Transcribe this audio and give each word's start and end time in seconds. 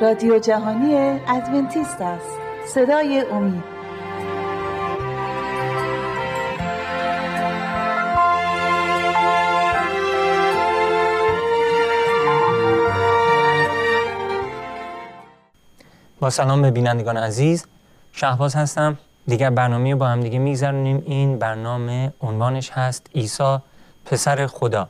رادیو 0.00 0.38
جهانی 0.38 0.94
ادونتیست 1.28 2.00
است. 2.00 2.38
صدای 2.66 3.24
امید. 3.30 3.64
با 16.20 16.30
سلام 16.30 16.62
به 16.62 16.70
بینندگان 16.70 17.16
عزیز 17.16 17.66
شهباز 18.12 18.54
هستم. 18.54 18.98
دیگر 19.26 19.50
برنامه 19.50 19.92
رو 19.92 19.98
با 19.98 20.06
هم 20.06 20.20
دیگه 20.20 20.38
میگذرونیم. 20.38 21.02
این 21.06 21.38
برنامه 21.38 22.12
عنوانش 22.20 22.70
هست 22.70 23.06
عیسی 23.14 23.58
پسر 24.04 24.46
خدا. 24.46 24.88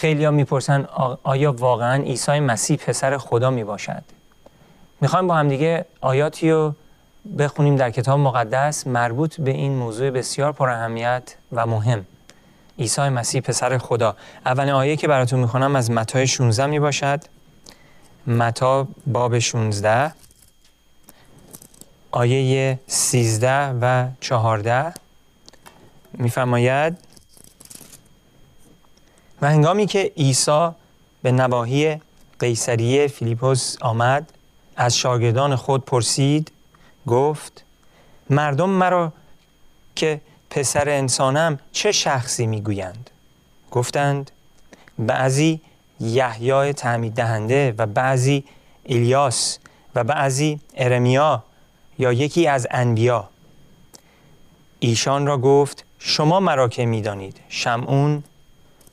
خیلی 0.00 0.24
ها 0.24 0.30
می‌پرسن 0.30 0.84
آیا 1.22 1.52
واقعا 1.52 2.02
عیسی 2.02 2.40
مسیح 2.40 2.76
پسر 2.76 3.18
خدا 3.18 3.50
می 3.50 3.64
باشد 3.64 4.02
می‌خوایم 5.00 5.26
با 5.26 5.34
هم 5.34 5.48
دیگه 5.48 5.84
آیاتی 6.00 6.50
رو 6.50 6.74
بخونیم 7.38 7.76
در 7.76 7.90
کتاب 7.90 8.20
مقدس 8.20 8.86
مربوط 8.86 9.40
به 9.40 9.50
این 9.50 9.72
موضوع 9.74 10.10
بسیار 10.10 10.52
پر 10.52 10.68
اهمیت 10.68 11.34
و 11.52 11.66
مهم. 11.66 12.06
عیسی 12.78 13.00
مسیح 13.00 13.40
پسر 13.40 13.78
خدا. 13.78 14.16
اولین 14.46 14.72
آیه 14.72 14.96
که 14.96 15.08
براتون 15.08 15.40
می‌خونم 15.40 15.76
از 15.76 15.90
متای 15.90 16.26
16 16.26 16.66
می 16.66 16.80
باشد 16.80 17.20
متا 18.26 18.88
باب 19.06 19.38
16 19.38 20.12
آیه 22.10 22.78
13 22.86 23.74
و 23.80 24.08
14 24.20 24.92
میفرماید 26.12 27.09
و 29.42 29.50
هنگامی 29.50 29.86
که 29.86 30.12
عیسی 30.16 30.68
به 31.22 31.32
نواحی 31.32 32.00
قیصریه 32.38 33.06
فیلیپوس 33.06 33.76
آمد 33.80 34.32
از 34.76 34.96
شاگردان 34.96 35.56
خود 35.56 35.84
پرسید 35.84 36.52
گفت 37.06 37.64
مردم 38.30 38.70
مرا 38.70 39.12
که 39.96 40.20
پسر 40.50 40.88
انسانم 40.88 41.58
چه 41.72 41.92
شخصی 41.92 42.46
می‌گویند؟ 42.46 43.10
گفتند 43.70 44.30
بعضی 44.98 45.60
یحیای 46.00 46.72
تعمید 46.72 47.14
دهنده 47.14 47.74
و 47.78 47.86
بعضی 47.86 48.44
الیاس 48.86 49.58
و 49.94 50.04
بعضی 50.04 50.60
ارمیا 50.76 51.44
یا 51.98 52.12
یکی 52.12 52.46
از 52.46 52.66
انبیا. 52.70 53.28
ایشان 54.78 55.26
را 55.26 55.38
گفت 55.38 55.84
شما 55.98 56.40
مرا 56.40 56.68
که 56.68 56.86
می‌دانید؟ 56.86 57.40
شمعون 57.48 58.22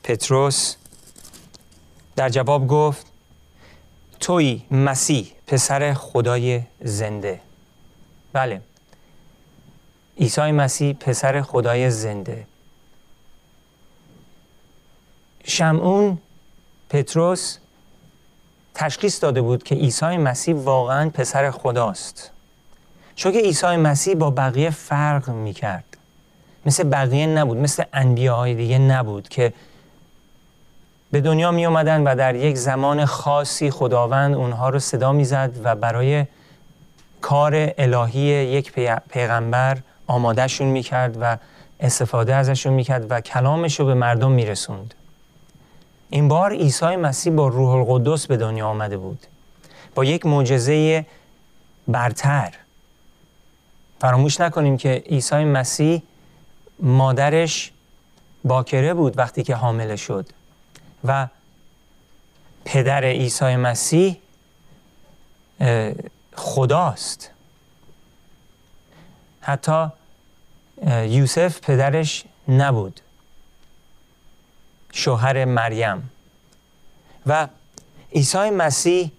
پتروس 0.02 0.76
در 2.16 2.28
جواب 2.28 2.68
گفت 2.68 3.06
توی 4.20 4.62
مسیح 4.70 5.32
پسر 5.46 5.94
خدای 5.94 6.62
زنده. 6.80 7.40
بله. 8.32 8.60
عیسی 10.20 10.52
مسیح 10.52 10.92
پسر 10.92 11.42
خدای 11.42 11.90
زنده. 11.90 12.46
شمعون 15.44 16.18
پتروس 16.90 17.58
تشخیص 18.74 19.22
داده 19.22 19.42
بود 19.42 19.62
که 19.62 19.74
عیسی 19.74 20.16
مسیح 20.16 20.54
واقعا 20.54 21.10
پسر 21.10 21.50
خداست. 21.50 22.30
چون 23.14 23.32
که 23.32 23.38
عیسی 23.38 23.76
مسیح 23.76 24.14
با 24.14 24.30
بقیه 24.30 24.70
فرق 24.70 25.30
می 25.30 25.52
کرد 25.52 25.84
مثل 26.66 26.84
بقیه 26.84 27.26
نبود 27.26 27.56
مثل 27.56 27.82
انبیاهای 27.92 28.54
دیگه 28.54 28.78
نبود 28.78 29.28
که 29.28 29.52
به 31.10 31.20
دنیا 31.20 31.50
می 31.50 31.66
اومدن 31.66 32.02
و 32.02 32.14
در 32.14 32.34
یک 32.34 32.56
زمان 32.56 33.04
خاصی 33.04 33.70
خداوند 33.70 34.34
اونها 34.34 34.68
رو 34.68 34.78
صدا 34.78 35.12
می‌زد 35.12 35.50
و 35.64 35.74
برای 35.74 36.26
کار 37.20 37.72
الهی 37.78 38.20
یک 38.20 38.72
پیغمبر 39.10 39.78
آمادهشون 40.06 40.68
می‌کرد 40.68 41.16
و 41.20 41.36
استفاده 41.80 42.34
ازشون 42.34 42.72
می‌کرد 42.72 43.10
و 43.10 43.20
کلامش 43.20 43.80
رو 43.80 43.86
به 43.86 43.94
مردم 43.94 44.30
میرسوند. 44.32 44.94
این 46.10 46.28
بار 46.28 46.52
عیسی 46.52 46.96
مسیح 46.96 47.32
با 47.32 47.48
روح 47.48 47.70
القدس 47.70 48.26
به 48.26 48.36
دنیا 48.36 48.68
آمده 48.68 48.96
بود. 48.96 49.26
با 49.94 50.04
یک 50.04 50.26
معجزه 50.26 51.06
برتر. 51.88 52.54
فراموش 54.00 54.40
نکنیم 54.40 54.76
که 54.76 55.02
عیسی 55.06 55.44
مسیح 55.44 56.02
مادرش 56.80 57.72
باکره 58.44 58.94
بود 58.94 59.18
وقتی 59.18 59.42
که 59.42 59.54
حامله 59.54 59.96
شد. 59.96 60.26
و 61.04 61.26
پدر 62.64 63.04
عیسی 63.04 63.56
مسیح 63.56 64.16
خداست. 66.34 67.30
حتی 69.40 69.86
یوسف 70.86 71.60
پدرش 71.60 72.24
نبود. 72.48 73.00
شوهر 74.92 75.44
مریم. 75.44 76.10
و 77.26 77.48
عیسی 78.14 78.50
مسیح 78.50 79.12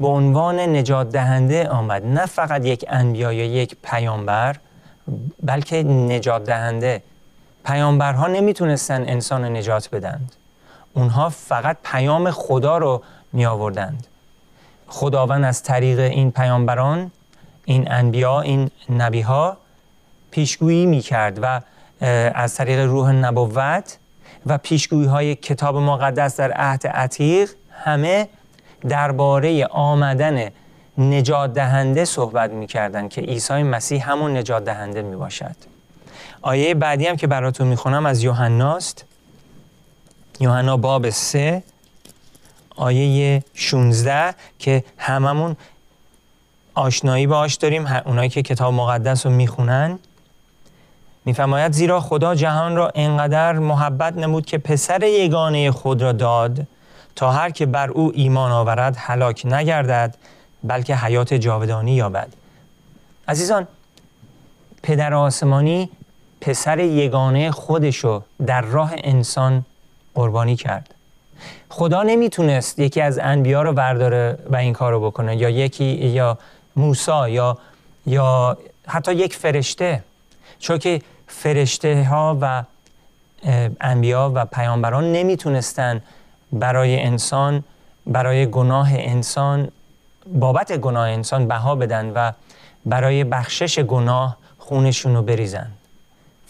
به 0.00 0.08
عنوان 0.08 0.60
نجات 0.60 1.10
دهنده 1.10 1.68
آمد. 1.68 2.06
نه 2.06 2.26
فقط 2.26 2.64
یک 2.64 2.84
انبیا 2.88 3.32
یا 3.32 3.44
یک 3.44 3.76
پیامبر 3.82 4.56
بلکه 5.42 5.82
نجات 5.82 6.44
دهنده. 6.44 7.02
پیامبرها 7.64 8.26
نمی‌تونستن 8.26 9.08
انسان 9.08 9.56
نجات 9.56 9.90
بدند. 9.90 10.36
اونها 10.94 11.28
فقط 11.28 11.76
پیام 11.84 12.30
خدا 12.30 12.78
رو 12.78 13.02
می 13.32 13.46
آوردند 13.46 14.06
خداوند 14.88 15.44
از 15.44 15.62
طریق 15.62 15.98
این 15.98 16.30
پیامبران 16.30 17.10
این 17.64 17.92
انبیا 17.92 18.40
این 18.40 18.70
نبی 18.90 19.20
ها 19.20 19.56
پیشگویی 20.30 20.86
می 20.86 21.00
کرد 21.00 21.38
و 21.42 21.60
از 22.34 22.54
طریق 22.54 22.78
روح 22.80 23.12
نبوت 23.12 23.98
و 24.46 24.58
پیشگویی 24.58 25.06
های 25.06 25.34
کتاب 25.34 25.76
مقدس 25.76 26.36
در 26.36 26.52
عهد 26.52 26.86
عتیق 26.86 27.50
همه 27.70 28.28
درباره 28.88 29.66
آمدن 29.66 30.50
نجات 30.98 31.52
دهنده 31.52 32.04
صحبت 32.04 32.50
می 32.50 32.66
کردن 32.66 33.08
که 33.08 33.20
عیسی 33.20 33.62
مسیح 33.62 34.10
همون 34.10 34.36
نجات 34.36 34.64
دهنده 34.64 35.02
می 35.02 35.16
باشد 35.16 35.56
آیه 36.42 36.74
بعدی 36.74 37.06
هم 37.06 37.16
که 37.16 37.26
براتون 37.26 37.66
می 37.66 37.76
خونم 37.76 38.06
از 38.06 38.22
یوحناست 38.22 39.04
یوحنا 40.40 40.76
باب 40.76 41.10
3 41.10 41.62
آیه 42.76 43.44
16 43.54 44.34
که 44.58 44.84
هممون 44.98 45.56
آشنایی 46.74 47.26
باش 47.26 47.54
داریم 47.54 47.86
اونایی 48.04 48.28
که 48.28 48.42
کتاب 48.42 48.74
مقدس 48.74 49.26
رو 49.26 49.32
می‌خونن. 49.32 49.98
میفرماید 51.24 51.72
زیرا 51.72 52.00
خدا 52.00 52.34
جهان 52.34 52.76
را 52.76 52.92
انقدر 52.94 53.52
محبت 53.52 54.16
نمود 54.16 54.46
که 54.46 54.58
پسر 54.58 55.02
یگانه 55.02 55.70
خود 55.70 56.02
را 56.02 56.12
داد 56.12 56.66
تا 57.16 57.32
هر 57.32 57.50
که 57.50 57.66
بر 57.66 57.90
او 57.90 58.12
ایمان 58.14 58.52
آورد 58.52 58.96
هلاک 58.98 59.46
نگردد 59.46 60.16
بلکه 60.64 60.96
حیات 60.96 61.34
جاودانی 61.34 61.94
یابد. 61.94 62.28
عزیزان 63.28 63.66
پدر 64.82 65.14
آسمانی 65.14 65.90
پسر 66.40 66.78
یگانه 66.78 67.50
خودشو 67.50 68.22
در 68.46 68.60
راه 68.60 68.92
انسان 68.96 69.64
قربانی 70.14 70.56
کرد. 70.56 70.94
خدا 71.68 72.02
نمی‌تونست 72.02 72.78
یکی 72.78 73.00
از 73.00 73.18
انبیا 73.18 73.62
رو 73.62 73.72
برداره 73.72 74.38
و 74.50 74.56
این 74.56 74.72
کار 74.72 74.92
رو 74.92 75.00
بکنه 75.00 75.36
یا 75.36 75.50
یکی 75.50 75.84
یا 75.84 76.38
موسا 76.76 77.28
یا 77.28 77.58
یا 78.06 78.58
حتی 78.86 79.14
یک 79.14 79.36
فرشته. 79.36 80.02
چون 80.58 80.78
که 80.78 81.02
فرشته 81.26 82.06
ها 82.10 82.38
و 82.40 82.62
انبیا 83.80 84.32
و 84.34 84.44
پیامبران 84.44 85.12
نمی‌تونستن 85.12 86.02
برای 86.52 87.00
انسان 87.00 87.64
برای 88.06 88.46
گناه 88.50 88.88
انسان 88.92 89.68
بابت 90.26 90.72
گناه 90.72 91.08
انسان 91.08 91.48
بها 91.48 91.74
بدن 91.74 92.10
و 92.10 92.32
برای 92.86 93.24
بخشش 93.24 93.78
گناه 93.78 94.36
خونشون 94.58 95.14
رو 95.16 95.22
بریزن. 95.22 95.70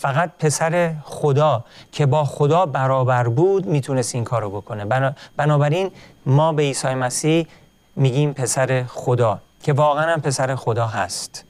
فقط 0.01 0.31
پسر 0.39 0.95
خدا 1.05 1.65
که 1.93 2.07
با 2.07 2.25
خدا 2.25 2.67
برابر 2.67 3.29
بود 3.29 3.67
می‌تونست 3.67 4.15
این 4.15 4.25
کارو 4.25 4.51
بکنه. 4.51 5.13
بنابراین 5.37 5.91
ما 6.27 6.53
به 6.53 6.63
عیسی 6.63 6.95
مسیح 6.95 7.47
میگیم 7.97 8.33
پسر 8.33 8.85
خدا 8.89 9.41
که 9.63 9.73
واقعا 9.73 10.13
هم 10.13 10.21
پسر 10.21 10.55
خدا 10.55 10.87
هست. 10.87 11.45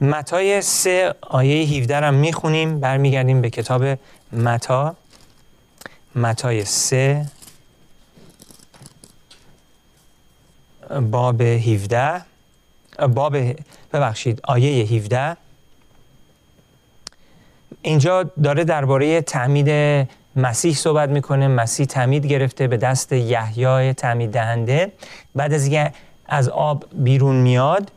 متای 0.00 0.62
سه 0.62 1.14
آیه 1.20 1.66
17 1.66 1.96
هم 1.96 2.14
می‌خونیم 2.14 2.80
برمیگردیم 2.80 3.40
به 3.40 3.50
کتاب 3.50 3.98
متا. 4.32 4.94
متای 6.14 6.64
سه 6.64 7.26
باب 11.10 11.42
17 11.42 12.22
باب 13.14 13.36
ببخشید 13.92 14.40
آیه 14.44 14.84
17 14.84 15.36
اینجا 17.84 18.22
داره 18.22 18.64
درباره 18.64 19.20
تعمید 19.20 19.68
مسیح 20.36 20.74
صحبت 20.74 21.08
می‌کنه. 21.08 21.48
مسیح 21.48 21.86
تعمید 21.86 22.26
گرفته 22.26 22.66
به 22.66 22.76
دست 22.76 23.12
یحیای 23.12 23.92
تعمید 23.94 24.30
دهنده. 24.30 24.92
بعد 25.34 25.52
از 25.52 25.62
اینکه 25.62 25.92
از 26.26 26.48
آب 26.48 26.84
بیرون 26.92 27.36
میاد 27.36 27.90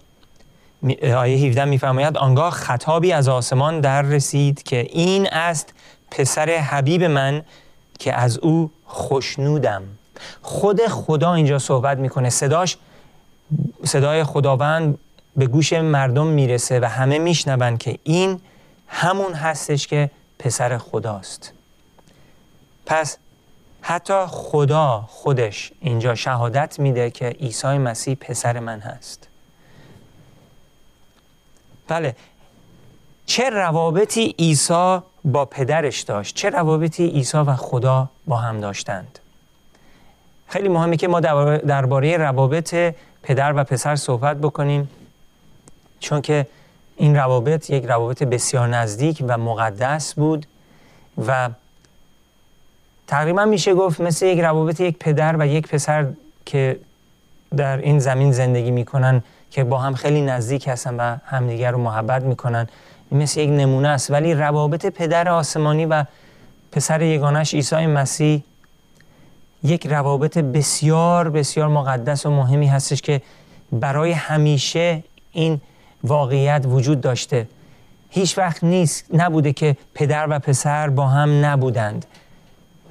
آیه 1.04 1.48
17 1.48 1.66
میفرماید 1.66 2.18
آنگاه 2.18 2.52
خطابی 2.52 3.12
از 3.12 3.28
آسمان 3.28 3.80
در 3.82 4.02
رسید 4.02 4.64
که 4.64 4.88
این 4.90 5.28
است 5.28 5.74
پسر 6.12 6.50
حبیب 6.50 7.04
من 7.04 7.42
که 8.00 8.14
از 8.14 8.38
او 8.38 8.72
خوشنودم 8.86 9.84
خود 10.42 10.82
خدا 10.88 11.34
اینجا 11.34 11.60
صحبت 11.60 11.98
می‌کنه. 11.98 12.30
صداش 12.30 12.78
صدای 13.84 14.24
خداوند 14.24 14.98
به 15.36 15.48
گوش 15.48 15.74
مردم 15.74 16.28
می‌رسه 16.28 16.80
و 16.80 16.86
همه 16.86 17.20
میشنون 17.20 17.78
که 17.78 17.98
این 18.04 18.40
همون 18.88 19.34
هستش 19.34 19.88
که 19.88 20.10
پسر 20.40 20.78
خداست. 20.78 21.52
پس 22.86 23.18
حتی 23.82 24.26
خدا 24.28 25.06
خودش 25.08 25.72
اینجا 25.82 26.16
شهادت 26.16 26.80
میده 26.80 27.12
که 27.12 27.26
عیسی 27.26 27.78
مسیح 27.78 28.16
پسر 28.16 28.60
من 28.60 28.80
هست. 28.80 29.28
بله 31.88 32.16
چه 33.26 33.50
روابطی 33.50 34.36
عیسی 34.40 35.00
با 35.26 35.46
پدرش 35.46 36.02
داشت؟ 36.02 36.36
چه 36.36 36.50
روابطی 36.50 37.08
عیسی 37.08 37.38
و 37.38 37.56
خدا 37.56 38.10
با 38.28 38.38
هم 38.38 38.60
داشتند؟ 38.60 39.20
خیلی 40.48 40.70
مهمه 40.70 40.98
که 40.98 41.08
ما 41.08 41.20
درباره 41.20 42.18
روابط 42.18 42.96
پدر 43.24 43.54
و 43.56 43.64
پسر 43.64 43.96
صحبت 43.96 44.38
بکنیم 44.38 44.90
چون 46.00 46.22
که 46.22 46.48
این 46.98 47.16
روابط 47.16 47.70
یک 47.70 47.86
روابط 47.86 48.24
بسیار 48.24 48.68
نزدیک 48.68 49.24
و 49.28 49.38
مقدس 49.38 50.14
بود 50.14 50.46
و 51.28 51.50
تقریبا 53.08 53.46
میشه 53.46 53.74
گفت 53.74 54.02
مثل 54.02 54.26
یک 54.26 54.40
روابط 54.40 54.80
یک 54.80 55.00
پدر 55.00 55.36
و 55.40 55.48
یک 55.48 55.68
پسر 55.68 56.08
که 56.46 56.80
در 57.58 57.78
این 57.78 58.00
زمین 58.00 58.32
زندگی 58.32 58.72
می‌کنن 58.72 59.24
که 59.52 59.64
با 59.64 59.78
هم 59.78 59.96
خیلی 59.96 60.22
نزدیک 60.22 60.68
هستن 60.68 60.96
و 60.96 61.18
همدیگر 61.26 61.72
رو 61.72 61.78
محبت 61.78 62.24
می‌کنن 62.24 62.68
مثل 63.12 63.40
یک 63.40 63.50
نمونه 63.50 63.88
است. 63.88 64.12
ولی 64.12 64.34
روابط 64.34 64.86
پدر 64.86 65.30
آسمانی 65.30 65.86
و 65.86 66.06
پسر 66.72 67.02
یگانش 67.02 67.54
عیسی 67.54 67.86
مسیح 67.86 68.44
یک 69.64 69.88
روابط 69.88 70.38
بسیار 70.38 71.30
بسیار 71.30 71.68
مقدس 71.68 72.26
و 72.26 72.32
مهمی 72.32 72.68
هستش 72.68 73.02
که 73.02 73.22
برای 73.72 74.12
همیشه 74.12 75.04
این 75.32 75.62
واقعیت 76.04 76.66
وجود 76.68 77.02
داشته. 77.02 77.48
هیچ 78.10 78.38
وقت 78.38 78.64
نیست 78.64 79.06
نبوده 79.14 79.54
که 79.54 79.78
پدر 79.94 80.28
و 80.30 80.40
پسر 80.40 80.90
با 80.90 81.08
هم 81.08 81.46
نبودند. 81.46 82.06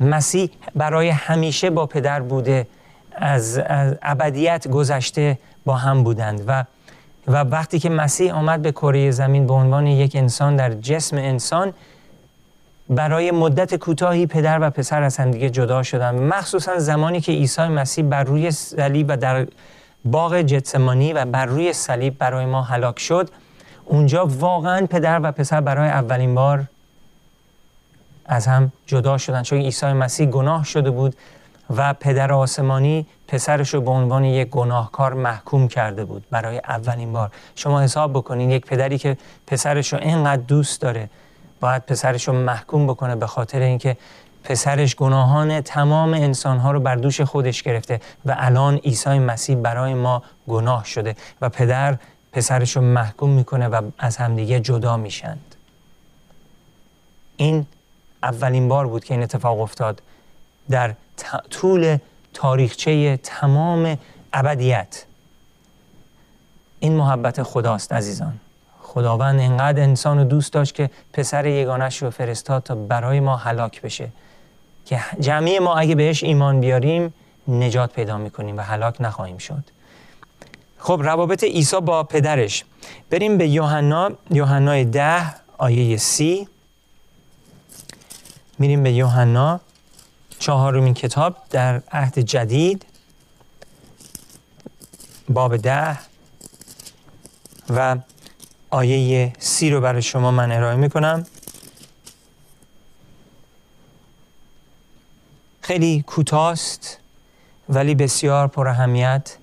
مسیح 0.00 0.50
برای 0.75 1.08
همیشه 1.08 1.70
با 1.70 1.87
پدر 1.87 2.20
بوده 2.20 2.67
از, 3.12 3.61
ابدیت 4.03 4.69
گذشته 4.69 5.38
با 5.64 5.76
هم 5.76 6.03
بودند. 6.03 6.44
و 6.47 6.64
و 7.29 7.37
وقتی 7.37 7.79
که 7.79 7.91
مسیح 7.91 8.35
آمد 8.35 8.62
به 8.62 8.73
کره 8.73 9.11
زمین 9.11 9.47
به 9.47 9.52
عنوان 9.55 9.87
یک 9.87 10.17
انسان 10.17 10.56
در 10.56 10.75
جسم 10.75 11.17
انسان 11.17 11.73
برای 12.91 13.31
مدت 13.31 13.75
کوتاهی 13.75 14.26
پدر 14.26 14.59
و 14.61 14.70
پسر 14.70 15.02
از 15.02 15.17
همدیگه 15.17 15.50
جدا 15.50 15.82
شدند. 15.82 16.20
مخصوصا 16.20 16.79
زمانی 16.79 17.20
که 17.20 17.32
عیسی 17.32 17.62
مسیح 17.62 18.05
بر 18.05 18.25
روی 18.25 18.50
صلیب 18.50 19.06
و 19.09 19.17
در 19.17 19.47
باغ 20.06 20.41
جتسمانی 20.41 21.12
و 21.12 21.25
بر 21.25 21.47
روی 21.47 21.73
صلیب 21.73 22.19
برای 22.19 22.47
ما 22.47 22.62
هلاک 22.62 22.99
شد. 22.99 23.31
اونجا 23.85 24.26
واقعا 24.26 24.87
پدر 24.87 25.20
و 25.23 25.32
پسر 25.32 25.61
برای 25.61 25.88
اولین 25.88 26.35
بار 26.35 26.64
از 28.26 28.47
هم 28.47 28.73
جدا 28.87 29.19
شدن. 29.19 29.43
چون 29.43 29.58
عیسی 29.58 29.87
مسیح 29.87 30.26
گناه 30.26 30.64
شده 30.64 30.91
بود 30.91 31.17
و 31.76 31.94
پدر 31.94 32.32
آسمانی 32.32 33.06
پسرش 33.29 33.75
رو 33.75 33.81
به 33.81 33.91
عنوان 33.91 34.25
یک 34.25 34.49
گناهکار 34.49 35.14
محکوم 35.14 35.69
کرده 35.69 36.05
بود 36.05 36.25
برای 36.31 36.59
اولین 36.59 37.12
بار. 37.12 37.31
شما 37.55 37.81
حساب 37.81 38.12
بکنین 38.12 38.50
یک 38.50 38.67
پدری 38.67 38.99
که 38.99 39.17
پسرش 39.47 39.93
رو 39.93 39.99
اینقدر 39.99 40.43
دوست 40.43 40.81
داره 40.81 41.11
باید 41.61 41.87
پسرش 41.87 42.29
رو 42.29 42.35
محکوم 42.35 42.87
بکنه 42.87 43.17
به 43.17 43.26
خاطر 43.26 43.61
اینکه 43.61 43.97
پسرش 44.46 44.96
گناهان 44.96 45.60
تمام 45.60 46.14
انسانها 46.14 46.70
رو 46.70 46.81
بر 46.81 46.96
دوش 46.96 47.20
خودش 47.20 47.62
گرفته 47.62 48.00
و 48.25 48.34
الان 48.38 48.76
عیسی 48.76 49.19
مسیح 49.19 49.56
برای 49.56 49.94
ما 49.94 50.22
گناه 50.48 50.84
شده 50.84 51.16
و 51.40 51.48
پدر 51.48 51.98
پسرش 52.32 52.76
رو 52.76 52.82
محکوم 52.82 53.31
می‌کنه 53.31 53.69
و 53.69 53.82
از 53.98 54.16
همدیگه 54.16 54.60
جدا 54.60 54.96
میشند. 54.96 55.54
این 57.37 57.66
اولین 58.22 58.69
بار 58.69 58.87
بود 58.87 59.04
که 59.04 59.14
این 59.14 59.22
اتفاق 59.22 59.60
افتاد. 59.60 60.02
در 60.70 60.94
طول 61.50 61.99
تاریخچه 62.34 63.16
تمام 63.16 63.99
ابدیت. 64.32 65.04
این 66.81 66.92
محبت 66.92 67.42
خداست 67.42 67.92
عزیزان. 67.92 68.34
خداوند 68.82 69.40
انقدر 69.40 69.82
انسان 69.82 70.19
رو 70.19 70.25
دوست 70.25 70.52
داشت 70.52 70.75
که 70.75 70.90
پسر 71.12 71.46
یگانش 71.46 72.02
رو 72.02 72.10
فرستاد 72.10 72.62
تا 72.62 72.75
برای 72.75 73.20
ما 73.20 73.37
هلاک 73.37 73.82
بشه. 73.82 74.08
که 74.87 75.00
جمعی 75.21 75.59
ما 75.59 75.75
اگه 75.75 75.94
بهش 75.94 76.25
ایمان 76.25 76.61
بیاریم 76.61 77.15
نجات 77.49 77.93
پیدا 77.93 78.19
می‌کنیم 78.19 78.56
و 78.56 78.61
هلاک 78.61 78.97
نخواهیم 79.00 79.38
شد. 79.38 79.65
خب 80.79 81.00
روابط 81.05 81.44
عیسی 81.44 81.81
با 81.81 82.03
پدرش. 82.03 82.65
بریم 83.11 83.38
به 83.38 83.49
یوحنا 83.49 84.11
یوحنا 84.31 84.83
ده 84.83 85.35
آیه 85.59 85.97
سی. 85.97 86.49
میریم 88.59 88.83
به 88.83 88.93
یوحنا 88.93 89.61
چهارمین 90.38 90.94
کتاب 90.94 91.37
در 91.50 91.83
عهد 91.93 92.19
جدید. 92.19 92.87
باب 95.29 95.56
ده. 95.56 95.99
و 97.71 97.97
آیه 98.71 99.33
سی 99.38 99.71
رو 99.71 99.81
برای 99.81 100.03
شما 100.03 100.31
من 100.31 100.53
ارائه 100.53 100.77
می‌کنم. 100.77 101.27
خیلی 105.66 106.04
کوتاست 106.06 106.98
ولی 107.68 107.94
بسیار 107.94 108.46
پر 108.46 108.68
اهمیت. 108.68 109.36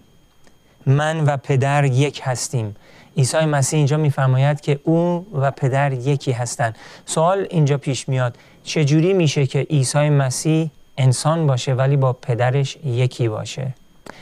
من 0.86 1.26
و 1.26 1.38
پدر 1.38 1.84
یک 1.84 2.22
هستیم. 2.24 2.76
عیسی 3.18 3.38
مسیح 3.38 3.78
اینجا 3.78 3.98
میفرماید 3.98 4.62
که 4.62 4.80
او 4.84 5.26
و 5.34 5.52
پدر 5.52 5.94
یکی 5.94 6.32
هستند. 6.32 6.76
سوال 7.06 7.48
اینجا 7.50 7.78
پیش 7.78 8.10
میاد 8.10 8.38
چجوری 8.64 9.14
میشه 9.14 9.46
که 9.46 9.60
عیسی 9.70 10.10
مسیح 10.10 10.70
انسان 10.98 11.48
باشه 11.48 11.74
ولی 11.74 11.98
با 11.98 12.14
پدرش 12.14 12.78
یکی 12.86 13.28
باشه؟ 13.28 13.74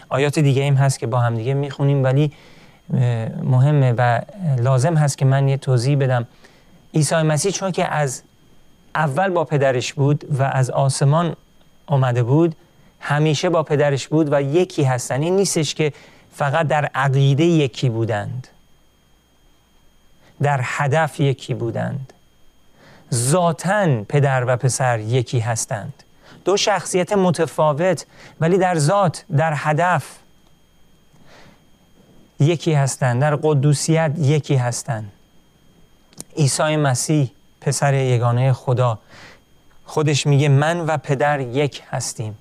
آیات 0.09 0.39
دیگه 0.39 0.67
هم 0.67 0.73
هست 0.73 0.99
که 0.99 1.07
با 1.07 1.19
هم 1.19 1.35
دیگه 1.35 1.53
می‌خونیم 1.53 2.03
ولی 2.03 2.31
مهمه 3.43 3.93
و 3.97 4.21
لازم 4.57 4.95
هست 4.95 5.17
که 5.17 5.25
من 5.25 5.49
یه 5.49 5.57
توضیح 5.57 5.97
بدم. 5.97 6.27
عیسی 6.93 7.15
مسیح 7.15 7.51
چون 7.51 7.71
که 7.71 7.87
از 7.87 8.21
اول 8.95 9.29
با 9.29 9.43
پدرش 9.43 9.93
بود 9.93 10.25
و 10.39 10.43
از 10.43 10.69
آسمان 10.69 11.35
آمده 11.91 12.23
بود 12.23 12.55
همیشه 12.99 13.49
با 13.49 13.63
پدرش 13.63 14.07
بود 14.07 14.33
و 14.33 14.41
یکی 14.41 14.83
هستن. 14.83 15.21
این 15.21 15.35
نیستش 15.35 15.75
که 15.75 15.93
فقط 16.35 16.67
در 16.67 16.85
عقیده 16.85 17.43
یکی 17.43 17.89
بودند. 17.89 18.47
در 20.41 20.59
هدف 20.63 21.19
یکی 21.19 21.53
بودند. 21.53 22.13
ذاتا 23.13 24.03
پدر 24.03 24.43
و 24.47 24.57
پسر 24.57 24.99
یکی 24.99 25.39
هستند. 25.39 25.93
دو 26.45 26.57
شخصیت 26.57 27.13
متفاوت 27.13 28.05
ولی 28.39 28.57
در 28.57 28.77
ذات 28.77 29.25
در 29.37 29.53
هدف 29.55 30.03
یکی 32.39 32.73
هستند. 32.73 33.21
در 33.21 33.35
قدوسیت 33.35 34.11
یکی 34.17 34.55
هستند. 34.55 35.11
عیسی 36.37 36.75
مسیح 36.75 37.31
پسر 37.61 37.93
یگانه 37.93 38.53
خدا. 38.53 38.99
خودش 39.91 40.27
میگه 40.27 40.49
من 40.49 40.79
و 40.79 40.97
پدر 40.97 41.39
یک 41.39 41.83
هستیم. 41.89 42.37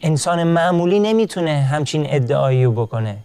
انسان 0.00 0.44
معمولی 0.44 1.00
نمی‌تونه 1.00 1.60
همچین 1.62 2.06
ادعایی 2.08 2.64
رو 2.64 2.72
بکنه. 2.72 3.16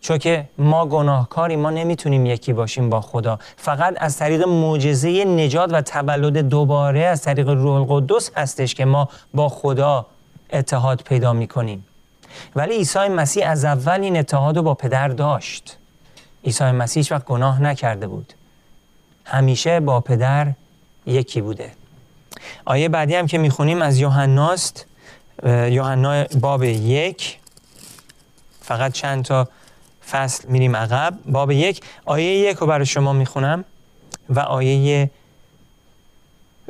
چون 0.00 0.18
که 0.18 0.48
ما 0.58 0.86
گناهکاری 0.86 1.56
ما 1.56 1.70
نمی‌تونیم 1.70 2.26
یکی 2.26 2.52
باشیم 2.52 2.90
با 2.90 3.00
خدا. 3.00 3.38
فقط 3.56 3.94
از 3.96 4.16
طریق 4.16 4.48
معجزه 4.48 5.24
نجات 5.24 5.70
و 5.72 5.82
تولد 5.82 6.38
دوباره 6.38 7.00
از 7.00 7.22
طریق 7.22 7.48
روح 7.48 7.90
القدس 7.90 8.30
هستش 8.36 8.74
که 8.74 8.84
ما 8.84 9.08
با 9.34 9.48
خدا 9.48 10.06
اتحاد 10.52 11.02
پیدا 11.02 11.32
می‌کنیم. 11.32 11.84
ولی 12.56 12.74
عیسی 12.74 13.08
مسیح 13.08 13.48
از 13.48 13.64
اول 13.64 14.00
این 14.00 14.16
اتحاد 14.16 14.56
رو 14.56 14.62
با 14.62 14.74
پدر 14.74 15.08
داشت. 15.08 15.76
عیسی 16.44 16.64
مسیح 16.64 17.00
هیچ 17.00 17.12
وقت 17.12 17.24
گناه 17.24 17.62
نکرده 17.62 18.06
بود. 18.06 18.32
همیشه 19.24 19.80
با 19.80 20.00
پدر 20.00 20.52
یکی 21.06 21.40
بوده. 21.40 21.72
آیه 22.64 22.88
بعدی 22.88 23.14
هم 23.14 23.26
که 23.26 23.38
می‌خونیم 23.38 23.82
از 23.82 23.98
یوحناست 23.98 24.86
یوحنا 25.46 26.24
باب 26.24 26.62
یک. 26.62 27.38
فقط 28.60 28.92
چند 28.92 29.24
تا 29.24 29.48
فصل 30.10 30.48
میریم 30.48 30.76
عقب. 30.76 31.18
باب 31.26 31.50
یک. 31.50 31.80
آیه 32.04 32.38
یک 32.38 32.56
رو 32.56 32.66
برای 32.66 32.86
شما 32.86 33.12
می‌خونم. 33.12 33.64
و 34.28 34.40
آیه 34.40 35.10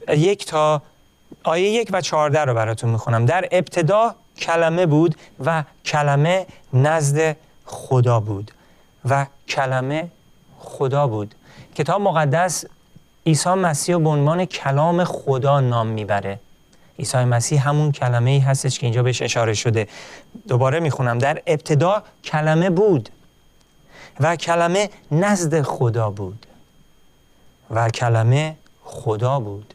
یک 0.09 0.47
تا 0.47 0.83
آیه 1.43 1.71
یک 1.71 1.89
و 1.93 2.01
چهارده 2.01 2.41
رو 2.41 2.55
براتون 2.55 2.91
می‌خونم. 2.91 3.27
در 3.27 3.49
ابتدا 3.53 4.15
کلمه 4.39 4.87
بود 4.87 5.17
و 5.45 5.65
کلمه 5.85 6.47
نزد 6.73 7.37
خدا 7.67 8.21
بود. 8.21 8.51
و 9.09 9.27
کلمه 9.49 10.11
خدا 10.59 11.07
بود. 11.07 11.35
کتاب 11.75 12.01
مقدس 12.01 12.65
عیسی 13.27 13.49
مسیح 13.49 13.99
به 13.99 14.09
عنوان 14.09 14.45
کلام 14.45 15.05
خدا 15.05 15.61
نام 15.61 15.87
می‌بره. 15.87 16.41
عیسی 16.99 17.19
مسیح 17.19 17.69
همون 17.69 17.93
کلمه 17.93 18.31
ای 18.31 18.39
هستش 18.39 18.79
که 18.79 18.87
اینجا 18.87 19.03
بهش 19.03 19.23
اشاره 19.23 19.55
شده. 19.55 19.89
دوباره 20.49 20.81
می‌خونم. 20.81 21.19
در 21.19 21.43
ابتدا 21.47 22.03
کلمه 22.25 22.71
بود 22.71 23.09
و 24.21 24.37
کلمه 24.37 24.91
نزد 25.13 25.63
خدا 25.63 26.11
بود. 26.11 26.47
و 27.71 27.91
کلمه 27.91 28.57
خدا 28.85 29.41
بود. 29.41 29.75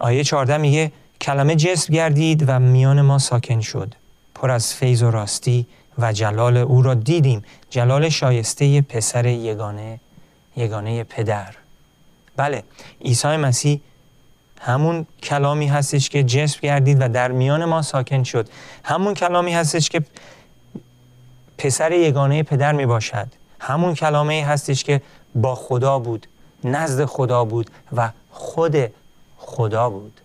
آیه 0.00 0.24
14 0.24 0.56
میگه 0.56 0.92
کلمه 1.20 1.56
جسم 1.56 1.94
گردید 1.94 2.44
و 2.46 2.58
میان 2.58 3.00
ما 3.00 3.18
ساکن 3.18 3.60
شد. 3.60 3.94
پر 4.34 4.50
از 4.50 4.74
فیض 4.74 5.02
و 5.02 5.10
راستی 5.10 5.66
و 5.98 6.12
جلال 6.12 6.56
او 6.56 6.82
را 6.82 6.94
دیدیم. 6.94 7.44
جلال 7.70 8.08
شایسته 8.08 8.80
پسر 8.82 9.26
یگانه 9.26 10.00
یگانه 10.56 11.04
پدر. 11.04 11.54
بله 12.36 12.62
عیسی 13.04 13.36
مسیح 13.36 13.80
همون 14.60 15.06
کلامی 15.22 15.66
هستش 15.66 16.08
که 16.08 16.22
جسم 16.22 16.58
گردید 16.62 16.96
و 17.00 17.08
در 17.08 17.32
میان 17.32 17.64
ما 17.64 17.82
ساکن 17.82 18.22
شد. 18.22 18.48
همون 18.84 19.14
کلامی 19.14 19.54
هستش 19.54 19.88
که 19.88 20.04
پسر 21.58 21.92
یگانه 21.92 22.42
پدر 22.42 22.72
می 22.72 22.86
باشد 22.86 23.26
همون 23.60 23.94
کلامه 23.94 24.44
هستش 24.44 24.84
که 24.84 25.02
با 25.34 25.54
خدا 25.54 25.98
بود 25.98 26.26
نزد 26.64 27.04
خدا 27.04 27.44
بود 27.44 27.70
و 27.96 28.10
خود 28.30 28.76
خدا 29.38 29.90
بود. 29.90 30.20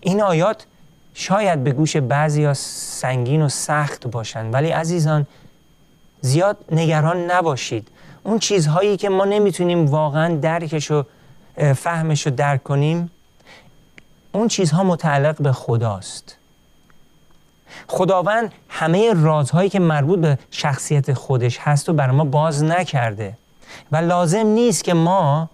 این 0.00 0.22
آیات 0.22 0.66
شاید 1.14 1.64
به 1.64 1.72
گوش 1.72 1.96
بعضی 1.96 2.44
ها 2.44 2.54
سنگین 2.54 3.42
و 3.42 3.48
سخت 3.48 4.06
باشند 4.06 4.54
ولی 4.54 4.70
عزیزان 4.70 5.26
زیاد 6.20 6.56
نگران 6.72 7.30
نباشید. 7.30 7.88
اون 8.28 8.38
چیزهایی 8.38 8.96
که 8.96 9.08
ما 9.08 9.24
نمی‌تونیم 9.24 9.86
واقعا 9.86 10.34
درکش 10.34 10.90
و 10.90 11.04
فهمش 11.76 12.26
رو 12.26 12.32
درک 12.32 12.62
کنیم 12.62 13.10
اون 14.32 14.48
چیزها 14.48 14.84
متعلق 14.84 15.42
به 15.42 15.52
خداست. 15.52 16.36
خداوند 17.86 18.52
همه 18.68 19.12
رازهایی 19.14 19.70
که 19.70 19.78
مربوط 19.78 20.18
به 20.18 20.38
شخصیت 20.50 21.12
خودش 21.12 21.58
هست 21.58 21.88
و 21.88 21.92
بر 21.92 22.10
ما 22.10 22.24
باز 22.24 22.64
نکرده 22.64 23.34
و 23.92 23.96
لازم 23.96 24.46
نیست 24.46 24.84
که 24.84 24.94
ما 24.94 25.50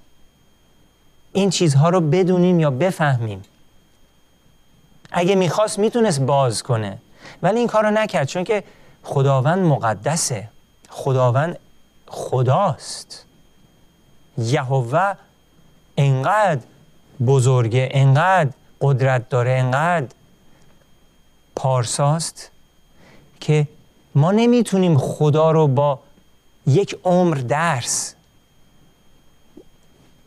این 1.32 1.50
چیزها 1.50 1.88
رو 1.88 2.00
بدونیم 2.00 2.60
یا 2.60 2.70
بفهمیم. 2.70 3.42
اگه 5.12 5.34
می‌خواست 5.34 5.78
می‌تونست 5.78 6.20
باز 6.20 6.62
کنه 6.62 6.98
ولی 7.42 7.58
این 7.58 7.68
کار 7.68 7.84
رو 7.84 7.90
نکرد 7.90 8.28
چون 8.28 8.44
که 8.44 8.64
خداوند 9.02 9.64
مقدسه. 9.64 10.48
خداوند 10.88 11.58
خداست. 12.06 13.24
یهوه 14.38 15.14
انقدر 15.96 16.60
بزرگه 17.26 17.88
انقدر 17.92 18.50
قدرت 18.80 19.28
داره 19.28 19.50
انقدر 19.50 20.06
پارساست 21.56 22.50
که 23.40 23.68
ما 24.14 24.32
نمی‌تونیم 24.32 24.98
خدا 24.98 25.50
رو 25.50 25.68
با 25.68 25.98
یک 26.66 26.98
عمر 27.04 27.34
درس 27.36 28.14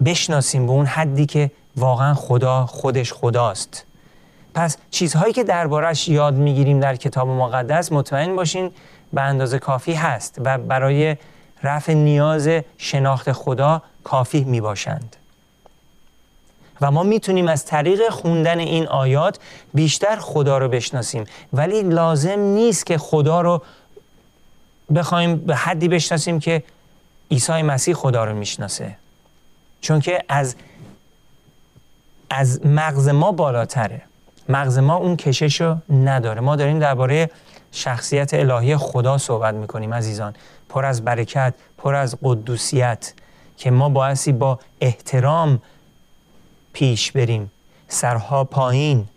بشناسیم 0.06 0.66
به 0.66 0.72
اون 0.72 0.86
حدی 0.86 1.26
که 1.26 1.52
واقعا 1.76 2.14
خدا 2.14 2.66
خودش 2.66 3.14
خداست. 3.14 3.84
پس 4.54 4.78
چیزهایی 4.92 5.34
که 5.34 5.44
دربارش 5.44 6.08
یاد 6.08 6.34
می‌گیریم 6.34 6.80
در 6.80 6.96
کتاب 6.96 7.28
مقدس 7.28 7.92
مطمئن 7.92 8.36
باشین 8.36 8.72
به 9.14 9.22
اندازه 9.22 9.60
کافی 9.60 9.94
هست 9.94 10.36
و 10.44 10.58
برای 10.58 11.18
رفع 11.64 11.94
نیاز 11.94 12.50
شناخت 12.78 13.32
خدا 13.32 13.82
کافی 14.04 14.44
می 14.44 14.62
باشند. 14.62 15.16
و 16.82 16.92
ما 16.92 17.04
می‌تونیم 17.04 17.48
از 17.48 17.66
طریق 17.66 18.10
خوندن 18.10 18.60
این 18.60 18.88
آیات 18.88 19.40
بیشتر 19.74 20.16
خدا 20.16 20.58
رو 20.58 20.70
بشناسیم. 20.70 21.26
ولی 21.54 21.84
لازم 21.84 22.40
نیست 22.40 22.86
که 22.86 22.98
خدا 22.98 23.42
رو 23.42 23.62
بخوایم 24.96 25.36
به 25.36 25.56
حدی 25.56 25.88
بشناسیم 25.88 26.40
که 26.40 26.64
عیسی 27.32 27.62
مسیح 27.62 27.94
خدا 27.94 28.26
رو 28.26 28.36
می‌شناسه. 28.36 28.96
چون 29.82 30.00
که 30.00 30.24
از 30.30 30.56
از 32.30 32.66
مغز 32.66 33.10
ما 33.10 33.32
بالاتره. 33.32 34.02
مغز 34.50 34.78
ما 34.78 34.96
اون 34.96 35.18
کشش 35.18 35.62
رو 35.62 35.78
نداره. 35.90 36.42
ما 36.42 36.56
داریم 36.56 36.80
درباره 36.80 37.30
شخصیت 37.72 38.34
الهی 38.34 38.78
خدا 38.78 39.18
صحبت 39.18 39.54
می‌کنیم 39.54 39.94
عزیزان. 39.94 40.36
پر 40.70 40.86
از 40.86 41.06
برکت 41.06 41.54
پر 41.78 41.96
از 41.96 42.18
قدوسیت 42.24 43.14
که 43.58 43.72
ما 43.72 43.90
بایستی 43.90 44.32
با 44.32 44.60
احترام 44.82 45.62
پیش 46.74 47.12
بریم. 47.12 47.52
سرها 47.88 48.44
پایین. 48.44 49.08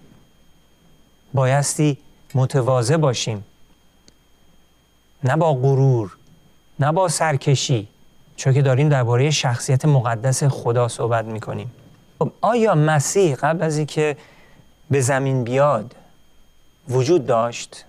بایستی 1.35 1.99
متواضع 2.35 2.97
باشیم. 2.97 3.45
نه 5.25 5.37
با 5.37 5.55
غرور 5.55 6.17
نه 6.81 6.93
با 6.93 7.09
سرکشی 7.09 7.89
چون 8.37 8.55
که 8.55 8.63
داریم 8.63 8.89
درباره 8.89 9.31
شخصیت 9.31 9.85
مقدس 9.85 10.45
خدا 10.45 10.89
صحبت 10.89 11.25
می‌کنیم. 11.25 11.71
خب، 12.19 12.31
آیا 12.41 12.75
مسیح 12.75 13.35
قبل 13.35 13.63
از 13.63 13.77
اینکه 13.77 14.17
به 14.90 15.00
زمین 15.00 15.44
بیاد 15.44 15.94
وجود 16.88 17.26
داشت؟ 17.26 17.85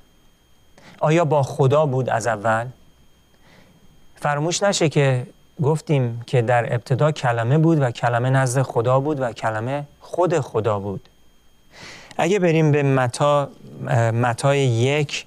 آیا 1.00 1.26
با 1.26 1.44
خدا 1.44 1.86
بود 1.86 2.10
از 2.10 2.28
اول؟ 2.28 2.68
فراموش 4.16 4.64
نشه 4.64 4.90
که 4.90 5.28
گفتیم 5.62 6.22
که 6.28 6.42
در 6.42 6.74
ابتدا 6.74 7.12
کلمه 7.12 7.58
بود 7.58 7.82
و 7.82 7.92
کلمه 7.92 8.30
نزد 8.30 8.62
خدا 8.62 9.00
بود 9.00 9.22
و 9.22 9.32
کلمه 9.32 9.86
خود 10.00 10.40
خدا 10.40 10.80
بود. 10.80 11.10
اگه 12.18 12.40
بریم 12.40 12.72
به 12.72 12.84
متا 12.84 13.50
متای 14.14 14.60
یک 14.60 15.26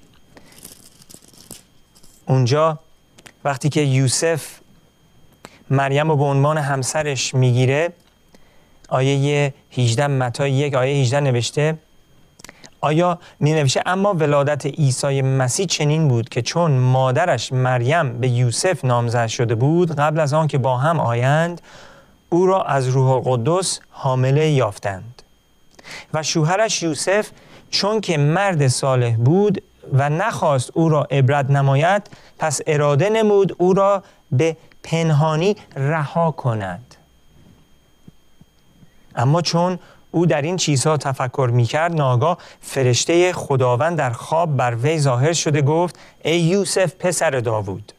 اونجا 2.25 2.79
وقتی 3.43 3.69
که 3.69 3.81
یوسف 3.81 4.59
مریم 5.69 6.09
رو 6.09 6.17
به 6.17 6.23
عنوان 6.23 6.57
همسرش 6.57 7.33
می‌گیره 7.33 7.93
آیه 8.89 9.53
18 9.71 10.07
متا 10.07 10.47
یک 10.47 10.73
آیه 10.73 11.01
18 11.01 11.19
نوشته 11.19 11.77
آیا 12.81 13.19
می 13.39 13.53
نوشته 13.53 13.81
اما 13.85 14.13
ولادت 14.13 14.65
عیسی 14.65 15.21
مسیح 15.21 15.65
چنین 15.65 16.07
بود 16.07 16.29
که 16.29 16.41
چون 16.41 16.71
مادرش 16.71 17.53
مریم 17.53 18.19
به 18.19 18.27
یوسف 18.27 18.85
نامزد 18.85 19.27
شده 19.27 19.55
بود 19.55 19.95
قبل 19.95 20.19
از 20.19 20.33
آن 20.33 20.47
که 20.47 20.57
با 20.57 20.77
هم 20.77 20.99
آیند 20.99 21.61
او 22.29 22.45
را 22.45 22.63
از 22.63 22.87
روح 22.87 23.21
قدس 23.25 23.79
حامله 23.89 24.49
یافتند؟ 24.49 25.21
و 26.13 26.23
شوهرش 26.23 26.83
یوسف 26.83 27.29
چون 27.69 28.01
که 28.01 28.17
مرد 28.17 28.67
صالح 28.67 29.15
بود 29.15 29.63
و 29.93 30.09
نخواست 30.09 30.71
او 30.73 30.89
را 30.89 31.03
عبرت 31.03 31.49
نماید 31.49 32.09
پس 32.39 32.61
اراده 32.67 33.09
نمود 33.09 33.55
او 33.57 33.73
را 33.73 34.03
به 34.31 34.57
پنهانی 34.83 35.55
رها 35.75 36.31
کند. 36.31 36.94
اما 39.15 39.41
چون 39.41 39.79
او 40.11 40.25
در 40.25 40.41
این 40.41 40.57
چیزها 40.57 40.97
تفکر 40.97 41.49
می‌کرد 41.53 41.95
ناگاه 41.95 42.37
فرشته 42.61 43.33
خداوند 43.33 43.97
در 43.97 44.09
خواب 44.09 44.57
بر 44.57 44.75
وی 44.75 44.99
ظاهر 44.99 45.33
شده 45.33 45.61
گفت 45.61 45.99
ای 46.23 46.39
یوسف 46.39 46.95
پسر 46.95 47.29
داوود. 47.29 47.91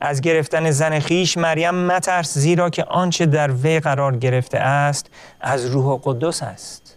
از 0.00 0.20
گرفتن 0.20 0.70
زن 0.70 0.98
خیش 0.98 1.38
مریم 1.38 1.74
مترس 1.74 2.38
زیرا 2.38 2.70
که 2.70 2.84
آنچه 2.84 3.26
در 3.26 3.52
وی 3.52 3.80
قرار 3.80 4.16
گرفته 4.16 4.58
است 4.58 5.06
از 5.40 5.66
روح 5.66 6.00
قدس 6.04 6.42
است. 6.42 6.96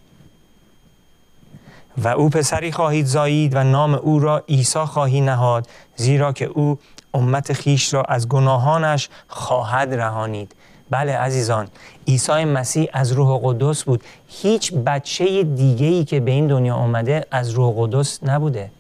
و 1.98 2.08
او 2.08 2.30
پسری 2.30 2.72
خواهید 2.72 3.06
زایید 3.06 3.56
و 3.56 3.64
نام 3.64 3.94
او 3.94 4.20
را 4.20 4.44
عیسی 4.50 4.80
خواهی 4.80 5.22
نهاد 5.22 5.68
زیرا 5.96 6.34
که 6.34 6.46
او 6.46 6.80
امت 7.14 7.54
خیش 7.54 7.94
را 7.94 8.04
از 8.04 8.28
گناهانش 8.28 9.10
خواهد 9.28 9.94
رهانید. 9.94 10.56
بله 10.94 11.18
عزیزان 11.18 11.68
عیسی 12.08 12.46
مسیح 12.46 12.90
از 12.94 13.12
روح 13.12 13.40
قدس 13.44 13.84
بود. 13.84 14.04
هیچ 14.28 14.74
بچه 14.74 15.44
دیگه 15.44 15.86
ای 15.86 16.06
که 16.06 16.20
به 16.20 16.32
این 16.32 16.48
دنیا 16.48 16.76
آمده 16.76 17.26
از 17.32 17.50
روح 17.50 17.74
قدس 17.78 18.24
نبوده. 18.24 18.72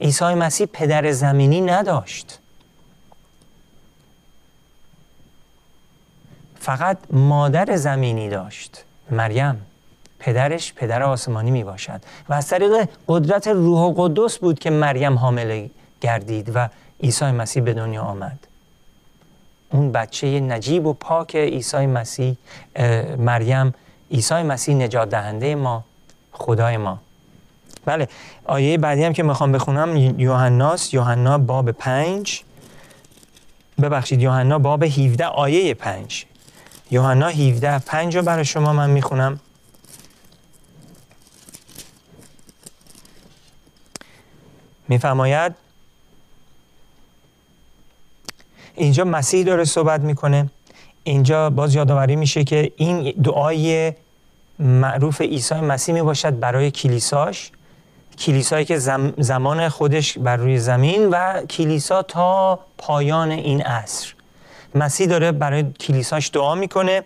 عیسی 0.00 0.24
مسیح 0.24 0.66
پدر 0.72 1.12
زمینی 1.12 1.60
نداشت. 1.60 2.38
فقط 6.60 6.98
مادر 7.10 7.76
زمینی 7.76 8.28
داشت. 8.28 8.84
مریم 9.10 9.66
پدرش 10.18 10.72
پدر 10.72 11.02
آسمانی 11.02 11.50
می 11.50 11.64
باشد 11.64 12.00
و 12.28 12.34
از 12.34 12.48
طریق 12.48 12.88
قدرت 13.08 13.48
روح 13.48 13.94
قدس 13.96 14.38
بود 14.38 14.58
که 14.58 14.70
مریم 14.70 15.18
حامله 15.18 15.70
گردید 16.00 16.50
و 16.54 16.68
عیسی 17.02 17.24
مسیح 17.24 17.62
به 17.62 17.72
دنیا 17.74 18.02
آمد. 18.02 18.53
اون 19.70 19.92
بچه 19.92 20.40
نجیب 20.40 20.86
و 20.86 20.92
پاک 20.92 21.36
عیسی 21.36 21.86
مسیح 21.86 22.36
مریم. 23.18 23.74
عیسی 24.10 24.34
مسیح 24.42 24.74
نجات 24.74 25.10
دهنده 25.10 25.54
ما 25.54 25.84
خدای 26.32 26.76
ما. 26.76 26.98
بله 27.84 28.08
آیه 28.44 28.78
بعدی 28.78 29.04
هم 29.04 29.12
که 29.12 29.22
می‌خوام 29.22 29.52
بخونم 29.52 29.96
یوحناس 29.96 30.94
یوحنا 30.94 31.38
باب 31.38 31.70
پنج. 31.70 32.42
ببخشید 33.82 34.20
یوحنا 34.20 34.58
باب 34.58 34.82
17 34.84 35.24
آیه 35.24 35.74
پنج. 35.74 36.24
یوحنا 36.90 37.28
17 37.28 37.78
پنج 37.78 38.16
رو 38.16 38.22
برای 38.22 38.44
شما 38.44 38.72
من 38.72 38.90
می‌خونم. 38.90 39.40
میفرماید 44.88 45.54
اینجا 48.76 49.04
مسیح 49.04 49.44
داره 49.44 49.64
صحبت 49.64 50.00
می‌کنه. 50.00 50.50
اینجا 51.04 51.50
باز 51.50 51.74
یادآوری 51.74 52.16
میشه 52.16 52.44
که 52.44 52.72
این 52.76 53.14
دعای 53.24 53.92
معروف 54.58 55.20
عیسی 55.20 55.54
مسیح 55.54 55.94
می‌باشد 55.94 56.40
برای 56.40 56.70
کلیساش. 56.70 57.50
کلیسایی 58.18 58.64
که 58.64 58.78
زمان 59.18 59.68
خودش 59.68 60.18
بر 60.18 60.36
روی 60.36 60.58
زمین 60.58 61.08
و 61.10 61.42
کلیسا 61.46 62.02
تا 62.02 62.58
پایان 62.78 63.30
این 63.30 63.62
عصر. 63.62 64.14
مسیح 64.74 65.06
داره 65.06 65.32
برای 65.32 65.64
کلیساش 65.80 66.30
دعا 66.32 66.54
می‌کنه. 66.54 67.02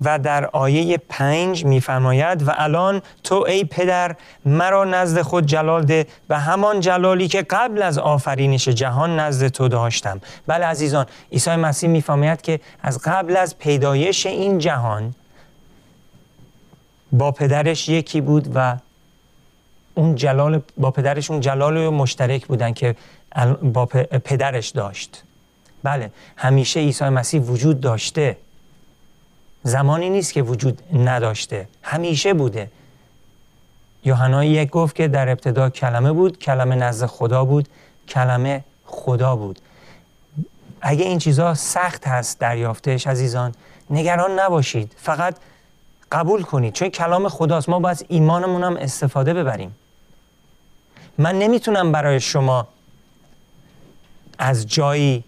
و 0.00 0.18
در 0.18 0.46
آیه 0.46 0.98
پنج 1.08 1.64
میفرماید 1.64 2.48
و 2.48 2.52
الان 2.56 3.02
تو 3.24 3.44
ای 3.48 3.64
پدر 3.64 4.16
مرا 4.44 4.84
نزد 4.84 5.22
خود 5.22 5.46
جلال 5.46 5.84
ده 5.84 6.06
و 6.28 6.40
همان 6.40 6.80
جلالی 6.80 7.28
که 7.28 7.42
قبل 7.42 7.82
از 7.82 7.98
آفرینش 7.98 8.68
جهان 8.68 9.20
نزد 9.20 9.48
تو 9.48 9.68
داشتم. 9.68 10.20
بله 10.46 10.66
عزیزان 10.66 11.06
عیسی 11.32 11.50
مسیح 11.50 11.90
میفرماید 11.90 12.42
که 12.42 12.60
از 12.82 12.98
قبل 13.04 13.36
از 13.36 13.58
پیدایش 13.58 14.26
این 14.26 14.58
جهان 14.58 15.14
با 17.12 17.32
پدرش 17.32 17.88
یکی 17.88 18.20
بود 18.20 18.48
و 18.54 18.76
اون 19.94 20.14
جلال 20.14 20.62
با 20.76 20.90
پدرش 20.90 21.30
اون 21.30 21.40
جلال 21.40 21.88
مشترک 21.88 22.46
بودن 22.46 22.72
که 22.72 22.96
با 23.62 23.86
پدرش 24.24 24.68
داشت. 24.68 25.22
بله 25.82 26.10
همیشه 26.36 26.80
عیسی 26.80 27.04
مسیح 27.04 27.40
وجود 27.40 27.80
داشته. 27.80 28.36
زمانی 29.62 30.10
نیست 30.10 30.32
که 30.32 30.42
وجود 30.42 30.82
نداشته. 30.92 31.68
همیشه 31.82 32.34
بوده. 32.34 32.70
یوحنا 34.04 34.44
یک 34.44 34.70
گفت 34.70 34.94
که 34.96 35.08
در 35.08 35.28
ابتدا 35.28 35.70
کلمه 35.70 36.12
بود 36.12 36.38
کلمه 36.38 36.74
نزد 36.74 37.06
خدا 37.06 37.44
بود 37.44 37.68
کلمه 38.08 38.64
خدا 38.86 39.36
بود. 39.36 39.58
اگه 40.80 41.04
این 41.04 41.18
چیزها 41.18 41.54
سخت 41.54 42.06
هست 42.06 42.38
دریافتش 42.38 43.06
عزیزان 43.06 43.54
نگران 43.90 44.38
نباشید. 44.38 44.94
فقط 44.96 45.36
قبول 46.12 46.42
کنید 46.42 46.72
چون 46.72 46.88
کلام 46.88 47.28
خداست. 47.28 47.68
ما 47.68 47.78
باید 47.78 48.06
ایمانمون 48.08 48.64
هم 48.64 48.76
استفاده 48.76 49.34
ببریم. 49.34 49.76
من 51.18 51.38
نمی‌تونم 51.38 51.92
برای 51.92 52.20
شما 52.20 52.68
از 54.38 54.66
جایی 54.66 55.24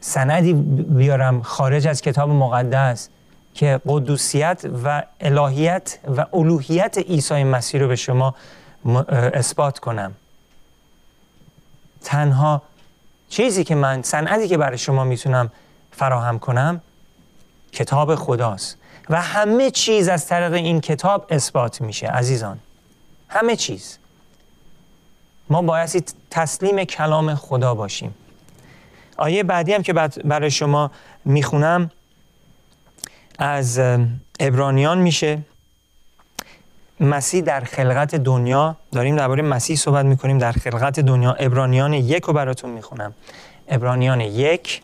سندی 0.00 0.52
بیارم 0.52 1.42
خارج 1.42 1.86
از 1.86 2.02
کتاب 2.02 2.30
مقدس. 2.30 3.08
که 3.54 3.80
قدوسیت 3.86 4.64
و 4.84 5.02
الهیت 5.20 5.98
و 6.16 6.26
الوهیت 6.36 6.98
عیسی 6.98 7.44
مسیح 7.44 7.80
رو 7.80 7.88
به 7.88 7.96
شما 7.96 8.34
اثبات 9.12 9.78
کنم. 9.78 10.14
تنها 12.02 12.62
چیزی 13.28 13.64
که 13.64 13.74
من 13.74 14.02
سندی 14.02 14.48
که 14.48 14.58
برای 14.58 14.78
شما 14.78 15.04
می‌تونم 15.04 15.50
فراهم 15.92 16.38
کنم 16.38 16.80
کتاب 17.72 18.14
خداست. 18.14 18.76
و 19.10 19.22
همه 19.22 19.70
چیز 19.70 20.08
از 20.08 20.26
طریق 20.26 20.52
این 20.52 20.80
کتاب 20.80 21.26
اثبات 21.30 21.80
میشه 21.80 22.06
عزیزان. 22.06 22.58
همه 23.28 23.56
چیز. 23.56 23.98
ما 25.50 25.62
باید 25.62 26.14
تسلیم 26.30 26.84
کلام 26.84 27.34
خدا 27.34 27.74
باشیم. 27.74 28.14
آیه 29.16 29.42
بعدی 29.42 29.72
هم 29.72 29.82
که 29.82 29.92
برای 30.24 30.50
شما 30.50 30.90
می‌خونم 31.24 31.90
از 33.38 33.80
ابرانیان 34.40 34.98
میشه. 34.98 35.42
مسیح 37.00 37.42
در 37.42 37.60
خلقت 37.60 38.14
دنیا 38.14 38.76
داریم 38.92 39.16
درباره 39.16 39.42
مسیح 39.42 39.76
صحبت 39.76 40.04
می‌کنیم 40.04 40.38
در 40.38 40.52
خلقت 40.52 41.00
دنیا 41.00 41.32
ابرانیان 41.32 41.92
یک 41.92 42.24
رو 42.24 42.32
براتون 42.32 42.70
می‌خونم. 42.70 43.14
ابرانیان 43.68 44.20
یک. 44.20 44.82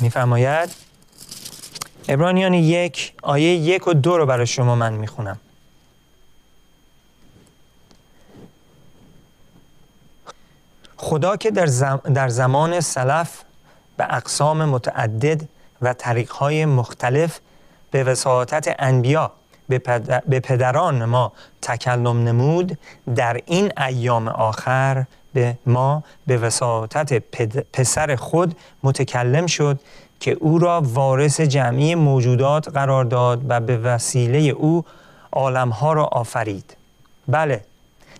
میفرماید 0.00 0.70
ابرانیان 2.08 2.54
یک 2.54 3.12
آیه 3.22 3.54
یک 3.54 3.88
و 3.88 3.92
دو 3.92 4.18
رو 4.18 4.26
برای 4.26 4.46
شما 4.46 4.74
من 4.74 4.92
می‌خونم. 4.92 5.40
خدا 10.96 11.36
که 11.36 11.50
در, 11.50 11.66
در 12.14 12.28
زمان 12.28 12.80
سلف 12.80 13.43
به 13.96 14.14
اقسام 14.14 14.64
متعدد 14.64 15.48
و 15.82 15.94
طریقهای 15.94 16.66
مختلف 16.66 17.40
به 17.90 18.04
وساطت 18.04 18.74
انبیا 18.78 19.32
به 20.28 20.40
پدران 20.40 21.04
ما 21.04 21.32
تکلم 21.62 22.28
نمود 22.28 22.78
در 23.16 23.40
این 23.46 23.72
ایام 23.78 24.28
آخر 24.28 25.04
به 25.34 25.58
ما 25.66 26.02
به 26.26 26.38
وساطت 26.38 27.12
پسر 27.72 28.16
خود 28.16 28.56
متکلم 28.82 29.46
شد 29.46 29.80
که 30.20 30.30
او 30.30 30.58
را 30.58 30.82
وارث 30.84 31.40
جمعی 31.40 31.94
موجودات 31.94 32.68
قرار 32.68 33.04
داد 33.04 33.42
و 33.48 33.60
به 33.60 33.76
وسیله 33.76 34.38
او 34.38 34.84
عالمها 35.32 35.92
را 35.92 36.04
آفرید. 36.04 36.76
بله 37.28 37.64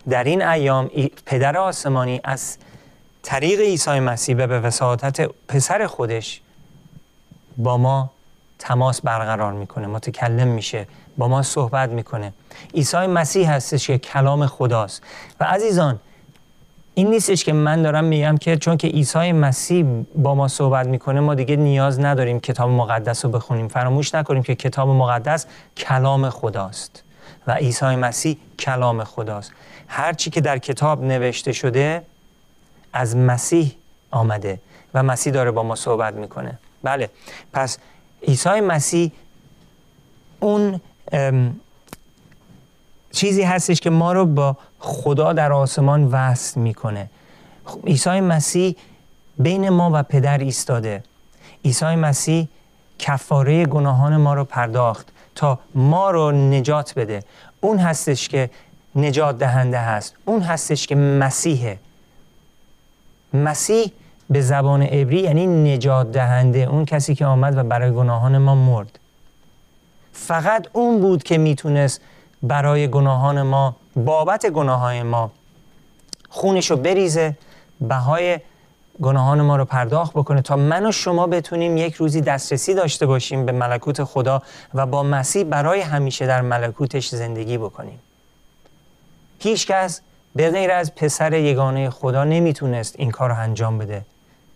در 0.08 0.24
این 0.24 0.42
ایام 0.42 0.90
پدر 1.26 1.56
آسمانی 1.56 2.20
از 2.24 2.56
طریق 3.24 3.60
عیسی 3.60 4.00
مسیح 4.00 4.34
به 4.34 4.60
وساطت 4.60 5.30
پسر 5.48 5.86
خودش 5.86 6.40
با 7.56 7.76
ما 7.76 8.10
تماس 8.58 9.00
برقرار 9.00 9.52
می‌کنه 9.52 9.86
متکلم 9.86 10.48
میشه 10.48 10.86
با 11.18 11.28
ما 11.28 11.42
صحبت 11.42 11.90
می‌کنه. 11.90 12.32
عیسی 12.74 12.96
مسیح 12.96 13.50
هستش 13.50 13.86
که 13.86 13.98
کلام 13.98 14.46
خداست. 14.46 15.02
و 15.40 15.44
عزیزان 15.44 16.00
این 16.94 17.10
نیستش 17.10 17.44
که 17.44 17.52
من 17.52 17.82
دارم 17.82 18.04
میگم 18.04 18.36
که 18.36 18.56
چون 18.56 18.76
که 18.76 18.88
عیسی 18.88 19.32
مسیح 19.32 19.86
با 20.14 20.34
ما 20.34 20.48
صحبت 20.48 20.86
می‌کنه 20.86 21.20
ما 21.20 21.34
دیگه 21.34 21.56
نیاز 21.56 22.00
نداریم 22.00 22.40
کتاب 22.40 22.70
مقدس 22.70 23.24
رو 23.24 23.30
بخونیم. 23.30 23.68
فراموش 23.68 24.14
نکنیم 24.14 24.42
که 24.42 24.54
کتاب 24.54 24.88
مقدس 24.88 25.46
کلام 25.76 26.30
خداست 26.30 27.02
و 27.46 27.52
عیسی 27.52 27.96
مسیح 27.96 28.36
کلام 28.58 29.04
خداست. 29.04 29.52
هرچی 29.88 30.30
که 30.30 30.40
در 30.40 30.58
کتاب 30.58 31.04
نوشته 31.04 31.52
شده 31.52 32.02
از 32.94 33.16
مسیح 33.16 33.76
آمده 34.10 34.60
و 34.94 35.02
مسیح 35.02 35.32
داره 35.32 35.50
با 35.50 35.62
ما 35.62 35.74
صحبت 35.74 36.14
می‌کنه. 36.14 36.58
بله. 36.82 37.10
پس 37.52 37.78
عیسی 38.28 38.60
مسیح 38.60 39.12
اون 40.40 40.80
چیزی 43.12 43.42
هستش 43.42 43.80
که 43.80 43.90
ما 43.90 44.12
رو 44.12 44.26
با 44.26 44.56
خدا 44.78 45.32
در 45.32 45.52
آسمان 45.52 46.04
وصل 46.04 46.60
می‌کنه. 46.60 47.10
عیسی 47.86 48.20
مسیح 48.20 48.76
بین 49.38 49.68
ما 49.68 49.90
و 49.94 50.02
پدر 50.02 50.38
ایستاده. 50.38 51.02
عیسی 51.64 51.84
مسیح 51.96 52.48
کفاره 52.98 53.66
گناهان 53.66 54.16
ما 54.16 54.34
رو 54.34 54.44
پرداخت 54.44 55.08
تا 55.34 55.58
ما 55.74 56.10
رو 56.10 56.32
نجات 56.32 56.94
بده. 56.96 57.22
اون 57.60 57.78
هستش 57.78 58.28
که 58.28 58.50
نجات 58.96 59.38
دهنده 59.38 59.78
هست. 59.78 60.14
اون 60.24 60.42
هستش 60.42 60.86
که 60.86 60.94
مسیحه. 60.94 61.78
مسیح 63.34 63.92
به 64.30 64.40
زبان 64.40 64.82
عبری 64.82 65.20
یعنی 65.20 65.46
نجات 65.46 66.12
دهنده 66.12 66.58
اون 66.58 66.84
کسی 66.84 67.14
که 67.14 67.26
آمد 67.26 67.56
و 67.56 67.62
برای 67.62 67.92
گناهان 67.92 68.38
ما 68.38 68.54
مرد. 68.54 68.98
فقط 70.12 70.66
اون 70.72 71.00
بود 71.00 71.22
که 71.22 71.38
می‌تونست 71.38 72.00
برای 72.42 72.88
گناهان 72.88 73.42
ما 73.42 73.76
بابت 73.96 74.46
گناهان 74.46 75.02
ما 75.02 75.30
خونش 76.28 76.70
رو 76.70 76.76
بریزه 76.76 77.36
بهای 77.80 78.38
گناهان 79.02 79.40
ما 79.40 79.56
رو 79.56 79.64
پرداخت 79.64 80.12
بکنه 80.12 80.42
تا 80.42 80.56
من 80.56 80.86
و 80.86 80.92
شما 80.92 81.26
بتونیم 81.26 81.76
یک 81.76 81.94
روزی 81.94 82.20
دسترسی 82.20 82.74
داشته 82.74 83.06
باشیم 83.06 83.46
به 83.46 83.52
ملکوت 83.52 84.04
خدا 84.04 84.42
و 84.74 84.86
با 84.86 85.02
مسیح 85.02 85.44
برای 85.44 85.80
همیشه 85.80 86.26
در 86.26 86.40
ملکوتش 86.40 87.08
زندگی 87.08 87.58
بکنیم. 87.58 88.00
هیچ 89.38 89.66
کس 89.66 90.00
به 90.34 90.50
غیر 90.50 90.70
از 90.70 90.94
پسر 90.94 91.32
یگانه 91.32 91.90
خدا 91.90 92.24
نمی‌تونست 92.24 92.94
این 92.98 93.10
کار 93.10 93.30
رو 93.30 93.38
انجام 93.38 93.78
بده. 93.78 94.04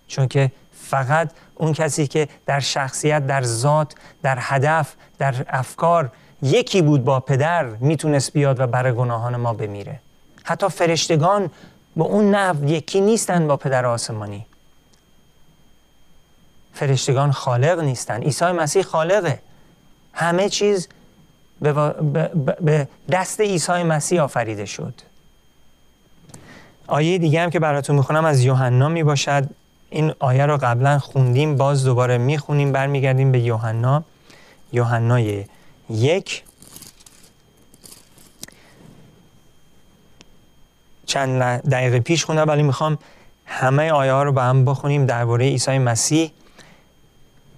چون 0.08 0.28
که 0.28 0.52
فقط 0.72 1.30
اون 1.54 1.72
کسی 1.72 2.06
که 2.06 2.28
در 2.46 2.60
شخصیت 2.60 3.26
در 3.26 3.42
ذات 3.42 3.94
در 4.22 4.38
هدف 4.40 4.94
در 5.18 5.34
افکار 5.48 6.10
یکی 6.42 6.82
بود 6.82 7.04
با 7.04 7.20
پدر 7.20 7.64
می‌تونست 7.64 8.32
بیاد 8.32 8.60
و 8.60 8.66
برای 8.66 8.92
گناهان 8.92 9.36
ما 9.36 9.52
بمیره. 9.52 10.00
حتی 10.44 10.68
فرشتگان 10.68 11.50
به 11.96 12.04
اون 12.04 12.30
نحو 12.34 12.64
یکی 12.64 13.00
نیستن 13.00 13.46
با 13.46 13.56
پدر 13.56 13.86
آسمانی. 13.86 14.46
فرشتگان 16.74 17.32
خالق 17.32 17.80
نیستن. 17.80 18.22
عیسی 18.22 18.44
مسیح 18.44 18.82
خالقه. 18.82 19.40
همه 20.12 20.48
چیز 20.48 20.88
به 21.60 22.88
دست 23.10 23.40
عیسی 23.40 23.82
مسیح 23.82 24.22
آفریده 24.22 24.66
شد. 24.66 24.94
آیه 26.88 27.18
دیگه 27.18 27.40
هم 27.40 27.50
که 27.50 27.58
براتون 27.58 27.96
می‌خونم 27.96 28.24
از 28.24 28.44
یوحنا 28.44 28.88
می 28.88 29.02
باشد 29.04 29.44
این 29.90 30.12
آیه 30.18 30.46
رو 30.46 30.56
قبلا 30.56 30.98
خوندیم 30.98 31.56
باز 31.56 31.84
دوباره 31.84 32.18
می‌خونیم 32.18 32.72
برمیگردیم 32.72 33.32
به 33.32 33.40
یوحنا. 33.40 34.04
یوحنای 34.72 35.44
یک. 35.90 36.44
چند 41.06 41.42
دقیقه 41.70 42.00
پیش 42.00 42.24
خوندم 42.24 42.48
ولی 42.48 42.62
می‌خوام 42.62 42.98
همه 43.46 43.90
آیه 43.90 44.12
ها 44.12 44.22
رو 44.22 44.32
با 44.32 44.42
هم 44.42 44.64
بخونیم. 44.64 45.06
درباره 45.06 45.44
عیسی 45.44 45.78
مسیح. 45.78 46.30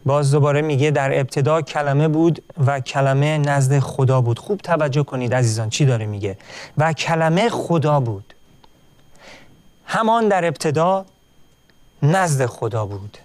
باز 0.04 0.30
دوباره 0.30 0.62
میگه 0.62 0.90
در 0.90 1.20
ابتدا 1.20 1.62
کلمه 1.62 2.08
بود 2.08 2.42
و 2.66 2.80
کلمه 2.80 3.38
نزد 3.38 3.78
خدا 3.78 4.20
بود. 4.20 4.38
خوب 4.38 4.60
توجه 4.60 5.02
کنید 5.02 5.34
عزیزان 5.34 5.70
چی 5.70 5.84
داره 5.84 6.06
میگه؟ 6.06 6.38
و 6.78 6.92
کلمه 6.92 7.48
خدا 7.48 8.00
بود. 8.00 8.34
همان 9.92 10.28
در 10.28 10.44
ابتدا 10.44 11.06
نزد 12.02 12.46
خدا 12.46 12.86
بود. 12.86 13.18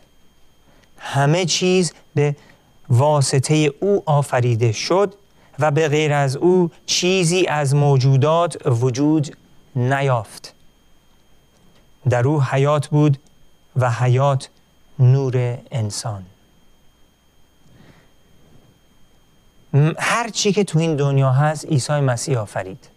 همه 0.97 1.45
چیز 1.45 1.93
به 2.15 2.35
واسطه 2.89 3.73
او 3.79 4.03
آفریده 4.05 4.71
شد 4.71 5.13
و 5.59 5.71
به 5.71 5.87
غیر 5.87 6.13
از 6.13 6.35
او 6.35 6.71
چیزی 6.85 7.47
از 7.47 7.75
موجودات 7.75 8.67
وجود 8.67 9.37
نیافت. 9.75 10.53
در 12.09 12.27
او 12.27 12.43
حیات 12.43 12.87
بود 12.87 13.17
و 13.75 13.91
حیات 13.91 14.49
نور 14.99 15.57
انسان. 15.71 16.25
هر 19.97 20.29
چی 20.29 20.51
که 20.53 20.63
تو 20.63 20.79
این 20.79 20.95
دنیا 20.95 21.31
هست 21.31 21.65
عیسی 21.65 21.93
مسیح 21.93 22.39
آفرید. 22.39 22.87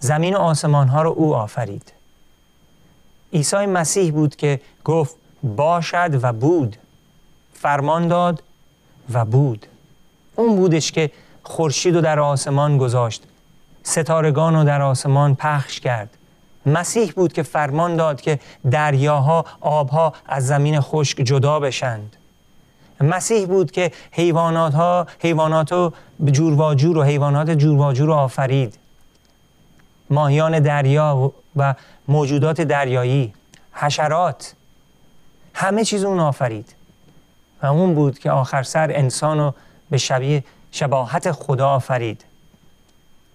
زمین 0.00 0.34
و 0.36 0.38
آسمان 0.38 0.88
ها 0.88 1.02
رو 1.02 1.10
او 1.10 1.34
آفرید. 1.34 1.93
عیسی 3.34 3.66
مسیح 3.66 4.12
بود 4.12 4.36
که 4.36 4.60
گفت 4.84 5.16
باشد 5.42 6.18
و 6.22 6.32
بود. 6.32 6.76
فرمان 7.52 8.08
داد 8.08 8.42
و 9.12 9.24
بود. 9.24 9.66
اون 10.36 10.56
بودش 10.56 10.92
که 10.92 11.10
خورشید 11.42 11.94
رو 11.94 12.00
در 12.00 12.20
آسمان 12.20 12.78
گذاشت. 12.78 13.22
ستارگان 13.82 14.54
رو 14.54 14.64
در 14.64 14.82
آسمان 14.82 15.34
پخش 15.34 15.80
کرد. 15.80 16.16
مسیح 16.66 17.12
بود 17.12 17.32
که 17.32 17.42
فرمان 17.42 17.96
داد 17.96 18.20
که 18.20 18.38
دریاها 18.70 19.44
آبها 19.60 20.12
از 20.26 20.46
زمین 20.46 20.80
خشک 20.80 21.18
جدا 21.18 21.60
بشند. 21.60 22.16
مسیح 23.00 23.46
بود 23.46 23.70
که 23.70 23.92
حیوانات 24.10 24.74
ها 24.74 25.06
حیوانات 25.18 25.72
و 25.72 25.92
جور 26.30 26.98
و 26.98 27.02
حیوانات 27.02 27.50
جور 27.50 28.10
و 28.10 28.12
آفرید. 28.12 28.78
ماهیان 30.10 30.58
دریا 30.58 31.32
و 31.56 31.74
موجودات 32.08 32.60
دریایی 32.60 33.34
حشرات. 33.72 34.54
همه 35.54 35.84
چیز 35.84 36.04
اون 36.04 36.20
آفرید. 36.20 36.74
و 37.62 37.66
اون 37.66 37.94
بود 37.94 38.18
که 38.18 38.30
آخر 38.30 38.62
سر 38.62 38.90
انسان 38.94 39.38
رو 39.38 39.54
به 39.90 39.98
شبیه 39.98 40.44
شباهت 40.70 41.32
خدا 41.32 41.68
آفرید. 41.68 42.24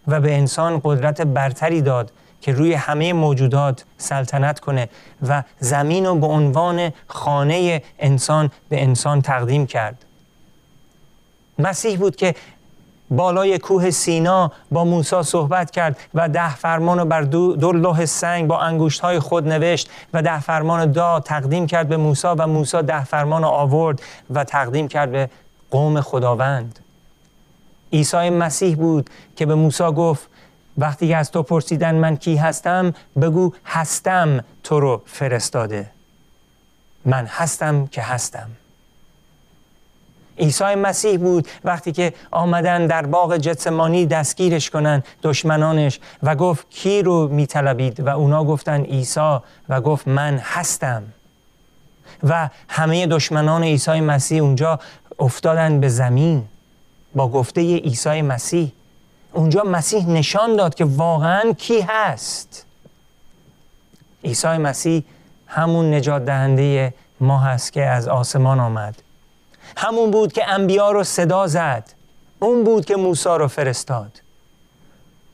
و 0.07 0.21
به 0.21 0.37
انسان 0.37 0.81
قدرت 0.83 1.21
برتری 1.21 1.81
داد 1.81 2.11
که 2.41 2.51
روی 2.51 2.73
همه 2.73 3.13
موجودات 3.13 3.85
سلطنت 3.97 4.59
کنه 4.59 4.89
و 5.27 5.43
زمین 5.59 6.05
رو 6.05 6.15
به 6.15 6.27
عنوان 6.27 6.93
خانه 7.07 7.83
انسان 7.99 8.51
به 8.69 8.83
انسان 8.83 9.21
تقدیم 9.21 9.67
کرد. 9.67 10.05
مسیح 11.59 11.97
بود 11.97 12.15
که 12.15 12.35
بالای 13.11 13.59
کوه 13.59 13.89
سینا 13.89 14.51
با 14.71 14.85
موسی 14.85 15.23
صحبت 15.23 15.71
کرد 15.71 15.97
و 16.13 16.29
ده 16.29 16.55
فرمان 16.55 16.99
رو 16.99 17.05
بر 17.05 17.21
دو, 17.21 17.71
لوح 17.71 18.05
سنگ 18.05 18.47
با 18.47 18.59
انگوشت 18.59 19.01
های 19.01 19.19
خود 19.19 19.47
نوشت 19.47 19.89
و 20.13 20.21
ده 20.21 20.39
فرمان 20.39 20.91
داد 20.91 21.23
تقدیم 21.23 21.67
کرد 21.67 21.89
به 21.89 21.97
موسی 21.97 22.27
و 22.27 22.47
موسی 22.47 22.81
ده 22.81 23.05
فرمان 23.05 23.43
آورد 23.43 24.01
و 24.29 24.43
تقدیم 24.43 24.87
کرد 24.87 25.11
به 25.11 25.29
قوم 25.71 26.01
خداوند. 26.01 26.79
عیسی 27.93 28.29
مسیح 28.29 28.75
بود 28.75 29.09
که 29.35 29.45
به 29.45 29.55
موسی 29.55 29.83
گفت 29.83 30.27
وقتی 30.77 31.13
از 31.13 31.31
تو 31.31 31.43
پرسیدن 31.43 31.95
من 31.95 32.17
کی 32.17 32.35
هستم 32.35 32.93
بگو 33.21 33.53
هستم 33.65 34.43
تو 34.63 34.79
رو 34.79 35.01
فرستاده. 35.05 35.91
من 37.05 37.25
هستم 37.25 37.87
که 37.87 38.01
هستم. 38.01 38.49
عیسی 40.39 40.75
مسیح 40.75 41.17
بود. 41.17 41.47
وقتی 41.63 41.91
که 41.91 42.13
آمدن 42.31 42.87
در 42.87 43.05
باغ 43.05 43.37
جتسمانی 43.37 44.05
دستگیرش 44.05 44.69
کنن 44.69 45.03
دشمنانش 45.23 45.99
و 46.23 46.35
گفت 46.35 46.69
کی 46.69 47.01
رو 47.01 47.27
میطلبید؟ 47.27 47.99
و 47.99 48.09
اونا 48.09 48.43
گفتن 48.43 48.83
عیسی 48.83 49.37
و 49.69 49.81
گفت 49.81 50.07
من 50.07 50.37
هستم. 50.37 51.03
و 52.23 52.49
همه 52.69 53.07
دشمنان 53.07 53.63
عیسی 53.63 54.01
مسیح 54.01 54.41
اونجا 54.41 54.79
افتادن 55.19 55.79
به 55.79 55.89
زمین 55.89 56.45
با 57.15 57.27
گفته 57.27 57.61
عیسی 57.77 58.21
مسیح. 58.21 58.71
اونجا 59.33 59.63
مسیح 59.63 60.09
نشان 60.09 60.55
داد 60.55 60.75
که 60.75 60.85
واقعا 60.85 61.53
کی 61.53 61.81
هست. 61.81 62.65
عیسی 64.23 64.47
مسیح 64.47 65.03
همون 65.47 65.93
نجات 65.93 66.25
دهنده 66.25 66.93
ما 67.19 67.39
هست 67.39 67.73
که 67.73 67.85
از 67.85 68.07
آسمان 68.07 68.59
آمد. 68.59 69.08
همون 69.77 70.11
بود 70.11 70.33
که 70.33 70.49
انبیا 70.49 70.91
رو 70.91 71.03
صدا 71.03 71.47
زد. 71.47 71.83
اون 72.39 72.63
بود 72.63 72.85
که 72.85 72.95
موسی 72.95 73.29
رو 73.29 73.47
فرستاد. 73.47 74.21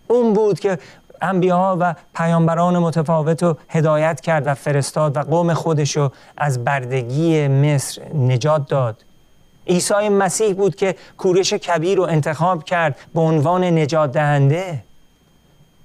اون 0.08 0.34
بود 0.34 0.60
که 0.60 0.78
انبیاء 1.22 1.76
و 1.80 1.94
پیامبران 2.16 2.78
متفاوت 2.78 3.44
رو 3.44 3.58
هدایت 3.70 4.22
کرد 4.22 4.48
و 4.48 4.54
فرستاد 4.54 5.18
و 5.18 5.20
قوم 5.20 5.54
خودش 5.54 5.98
رو 5.98 6.12
از 6.38 6.64
بردگی 6.64 7.48
مصر 7.48 8.02
نجات 8.14 8.68
داد. 8.68 9.04
عیسی 9.68 10.10
مسیح 10.10 10.54
بود 10.54 10.76
که 10.76 10.96
کورش 11.18 11.54
کبیر 11.54 11.98
رو 11.98 12.04
انتخاب 12.04 12.64
کرد 12.64 12.96
به 13.14 13.22
عنوان 13.22 13.64
نجات 13.64 14.12
دهنده 14.12 14.84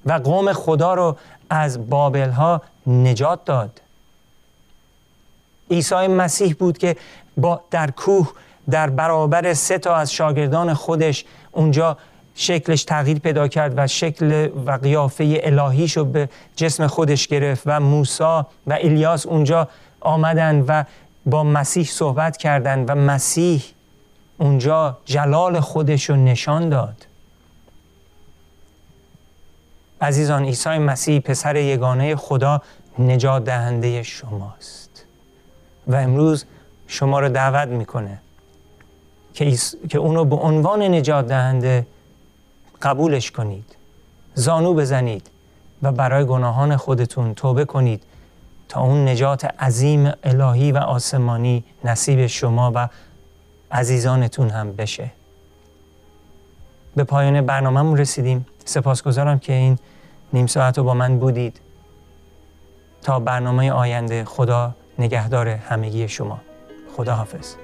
و 0.06 0.12
قوم 0.12 0.52
خدا 0.52 0.94
رو 0.94 1.16
از 1.50 1.90
بابل 1.90 2.30
ها 2.30 2.62
نجات 2.86 3.44
داد. 3.44 3.80
عیسی 5.70 6.06
مسیح 6.06 6.56
بود 6.58 6.78
که 6.78 6.96
با 7.36 7.60
در 7.70 7.90
کوه 7.90 8.32
در 8.70 8.90
برابر 8.90 9.54
سه 9.54 9.78
تا 9.78 9.96
از 9.96 10.12
شاگردان 10.12 10.74
خودش 10.74 11.24
اونجا 11.52 11.96
شکلش 12.34 12.84
تغییر 12.84 13.18
پیدا 13.18 13.48
کرد 13.48 13.74
و 13.76 13.86
شکل 13.86 14.48
و 14.66 14.72
قیافه 14.72 15.40
الهیش 15.42 15.96
رو 15.96 16.04
به 16.04 16.28
جسم 16.56 16.86
خودش 16.86 17.26
گرفت 17.26 17.62
و 17.66 17.80
موسی 17.80 18.24
و 18.66 18.72
الیاس 18.80 19.26
اونجا 19.26 19.68
آمدن 20.00 20.64
و 20.68 20.84
با 21.26 21.44
مسیح 21.44 21.84
صحبت 21.84 22.36
کردند 22.36 22.90
و 22.90 22.94
مسیح 22.94 23.62
اونجا 24.38 24.98
جلال 25.04 25.60
خودش 25.60 26.10
رو 26.10 26.16
نشان 26.16 26.68
داد. 26.68 27.06
عزیزان 30.00 30.44
عیسی 30.44 30.78
مسیح 30.78 31.20
پسر 31.20 31.56
یگانه 31.56 32.16
خدا 32.16 32.62
نجات 32.98 33.44
دهنده 33.44 34.02
شماست. 34.02 34.89
و 35.90 35.94
امروز 35.94 36.44
شما 36.86 37.20
رو 37.20 37.28
دعوت 37.28 37.68
می‌کنه 37.68 38.18
که, 39.34 39.56
که 39.88 39.98
اونو 39.98 40.24
به 40.24 40.36
عنوان 40.36 40.82
نجات 40.82 41.26
دهنده 41.26 41.86
قبولش 42.82 43.30
کنید 43.30 43.76
زانو 44.34 44.74
بزنید 44.74 45.30
و 45.82 45.92
برای 45.92 46.24
گناهان 46.24 46.76
خودتون 46.76 47.34
توبه 47.34 47.64
کنید 47.64 48.02
تا 48.68 48.80
اون 48.80 49.08
نجات 49.08 49.44
عظیم 49.44 50.12
الهی 50.24 50.72
و 50.72 50.78
آسمانی 50.78 51.64
نصیب 51.84 52.26
شما 52.26 52.72
و 52.74 52.88
عزیزانتون 53.72 54.50
هم 54.50 54.72
بشه. 54.72 55.10
به 56.96 57.04
پایان 57.04 57.46
برنامهمون 57.46 57.98
رسیدیم. 57.98 58.46
سپاسگزارم 58.64 59.38
که 59.38 59.52
این 59.52 59.78
نیم 60.32 60.46
ساعت 60.46 60.78
رو 60.78 60.84
با 60.84 60.94
من 60.94 61.18
بودید. 61.18 61.60
تا 63.02 63.20
برنامه 63.20 63.72
آینده 63.72 64.24
خدا 64.24 64.74
نگهدار 65.00 65.48
همگی 65.48 66.08
شما. 66.08 66.40
خدا 66.96 67.14
حافظ 67.14 67.54